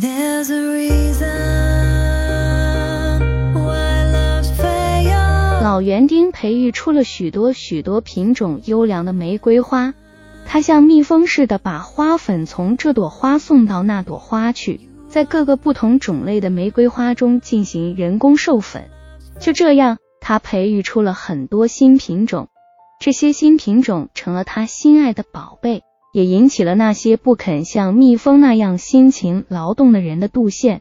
[0.00, 1.26] There's a reason
[3.52, 5.60] why love failed.
[5.60, 9.94] 老园丁培育出了许多许多品种优良的玫瑰花，
[10.46, 18.88] 他像蜜蜂似的把花粉从这朵花送到那朵花去，在各个不同种类的玫瑰花中进行人工授粉。
[19.40, 22.46] 就这样，他培育出了很多新品种，
[23.00, 25.82] 这些新品种成了他心爱的宝贝，
[26.12, 30.80] 也引起了那些不肯像蜜蜂那样辛勤劳动的人的妒羡。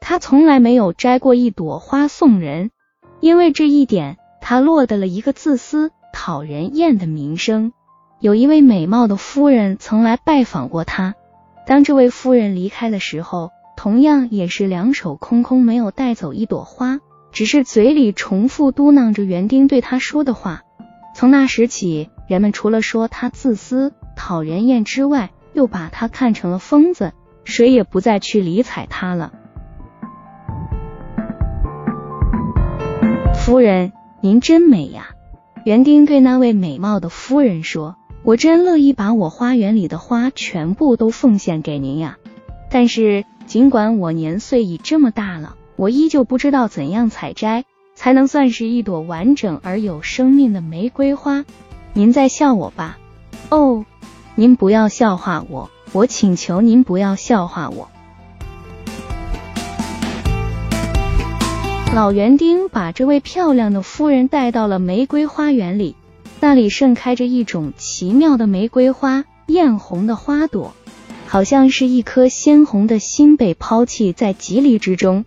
[0.00, 2.70] 他从来没有摘过一朵花送人，
[3.20, 7.72] 因为这一点，他落得了一个自私、讨人厌的名声。
[8.20, 11.14] 有一位美貌的夫人曾来拜访过他，
[11.66, 17.00] 当这位夫人离开的时候，同样也是两手空空，没有带走一朵花。
[17.30, 20.62] 只是嘴里重复嘟囔着园丁对他说的话。
[21.14, 27.12] 从那时起，人们除了说他自私、讨人厌之外，又把他看成了疯子，
[27.44, 29.32] 谁也不再去理睬他了。
[33.34, 35.10] 夫人，您真美呀！
[35.64, 42.18] 园丁对那位美貌的夫人说：“我真乐意把我花园里的花全部都奉献给您呀。
[42.70, 51.44] 但是，尽管我年岁已这么大了。”我依旧不知道怎样采摘才能算是一朵完整而有生命的玫瑰花。
[51.92, 52.98] 您在笑我吧？
[53.50, 53.84] 哦，
[54.34, 57.88] 您不要笑话我，我请求您不要笑话我。
[61.94, 65.96] 老园丁把这位漂亮的夫人带到了玫瑰花园里，
[66.40, 70.74] 那里盛开着一种奇妙的玫瑰花，艳红的花朵，
[71.26, 75.24] 好像是一颗鲜红的心被抛弃在极离之中。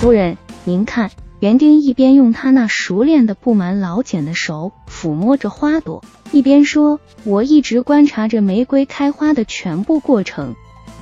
[0.00, 10.54] 夫人，您看，园丁一边用他那熟练的布满老茧的手抚摸着花朵，一边说：“我一直观察着玫瑰开花的全部过程。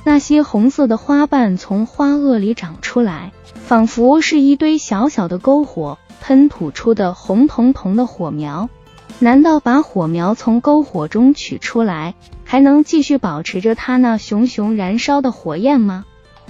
[0.05, 8.69] 那些红色的花瓣从花萼里长出来，仿佛是一堆小小的篝火喷吐出的红彤彤的火苗。
[9.19, 16.05] 难道把火苗从篝火中取出来，还能继续保持着它那熊熊燃烧的火焰吗？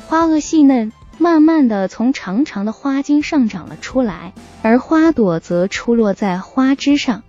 [0.08, 7.24] 花萼细嫩。”慢慢的从长长的花茎上长了出来，而花朵则出落在花枝上，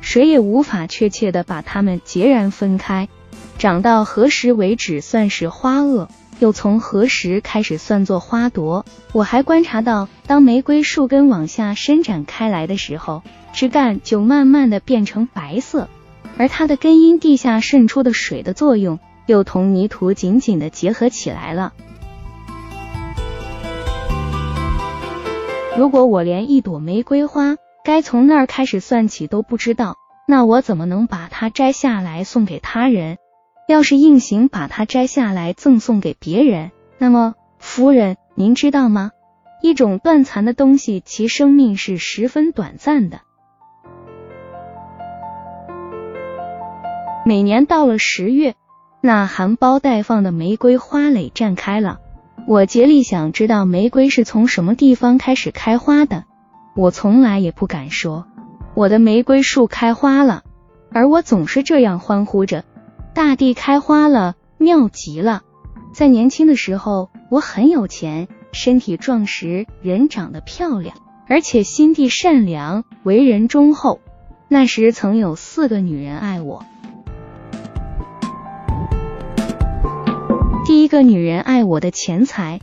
[0.00, 3.08] 谁也无法确切的把它们截然分开。
[3.56, 6.08] 长到何时为止算是花萼，
[6.40, 8.84] 又从何时开始算作花朵？
[9.12, 15.88] 我还观察到，当玫瑰树根往下伸展开来的时候，枝干就慢慢的变成白色，
[16.36, 21.72] 而它的根因地下渗出的水的作用，又同泥土紧紧的结合起来了。
[25.76, 33.18] 如果我连一朵玫瑰花该从那儿开始算起都不知道，那我怎么能把它摘下来送给他人？
[33.68, 39.10] 要是硬行把它摘下来赠送给别人，那么夫人，您知道吗？
[39.60, 43.20] 一种断残的东西，其生命是十分短暂的。
[47.26, 48.54] 每年到了十月，
[49.02, 52.00] 那含苞待放的玫瑰花蕾绽开了。
[52.48, 56.26] 我竭力想知道玫瑰是从什么地方开始开花的，
[56.76, 58.24] 我从来也不敢说
[58.72, 60.44] 我的玫瑰树开花了，
[60.92, 62.64] 而我总是这样欢呼着：
[63.14, 65.42] 大地开花了，妙极了！
[65.92, 70.94] 在年轻的时候，我很有钱，身体壮实，人长得漂亮，
[71.26, 73.98] 而且心地善良，为人忠厚。
[74.46, 76.64] 那时曾有四个女人爱我。
[80.86, 82.60] 一个女人爱我的钱财，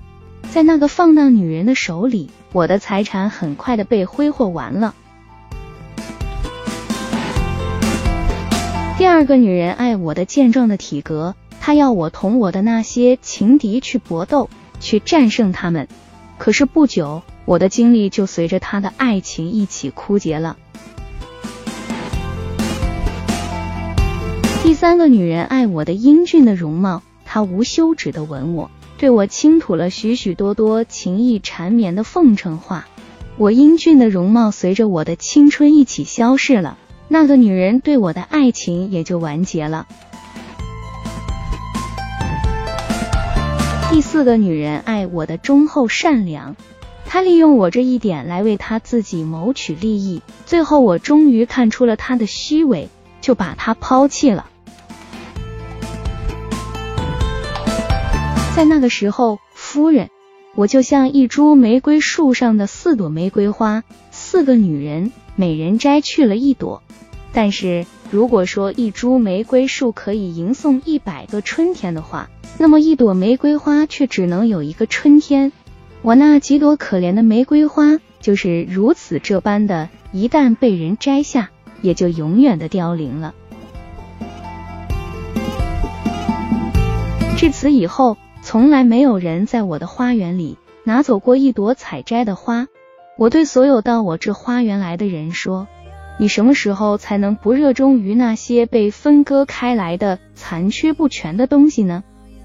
[0.50, 4.96] 在那个放荡女人的手里，我的财产很快的被挥霍完了。
[8.98, 15.90] 第二个女人爱我的健壮的体格，她要我同我的那些情敌去搏斗，去战胜他们。
[16.38, 20.56] 可是不久，我的精力就随着她的爱情一起枯竭了。
[24.64, 27.04] 第三个女人爱我的英俊的容貌。
[27.34, 28.70] 他无休止的吻我，
[29.00, 32.86] 对我倾吐了许许多多情意缠绵的奉承话。
[33.38, 36.78] 我英俊的容貌随着我的青春一起消逝了，
[37.08, 39.88] 那个女人对我的爱情也就完结了。
[43.90, 46.56] 第四个女人爱我的忠厚善良，
[47.08, 52.90] 她利用我这一点来为她自己谋取利益，最后我终于看出了她的虚伪，
[53.22, 54.52] 就把她抛弃了。
[58.56, 60.12] 在那个时候，夫人，
[60.54, 66.84] 我就像一株玫瑰树上的四朵玫瑰花，四个女人，每人摘去了一朵。
[67.34, 72.30] 但是如果说一株玫瑰树可以迎送一百个春天的话，
[72.60, 75.52] 那么一朵玫瑰花却只能有一个春天。
[76.04, 81.50] 我那几朵可怜的玫瑰花就是如此这般的，一旦被人摘下，
[81.82, 83.34] 也就永远的凋零了。
[87.36, 88.18] 至此以后，
[88.54, 92.68] 从来没有人在我的花园里拿走过一朵采摘的花。
[93.18, 95.68] 我对所有到我这花园来的人说
[96.22, 102.04] ：“你什么时候才能不热衷于那些被分割开来的残缺不全的东西呢？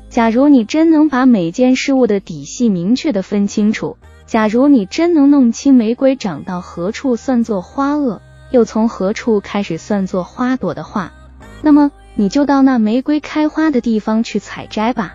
[0.08, 8.20] 假如你真能把每件事物的底细明确的分清楚，假如你真能弄清玫瑰长到何处算作花萼，
[8.50, 11.12] 又从何处开始算作花朵的话，
[11.60, 15.14] 那么。”你就到那玫瑰开花的地方去采摘吧。